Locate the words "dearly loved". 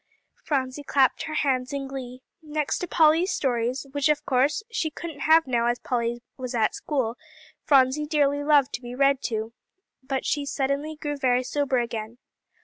8.07-8.73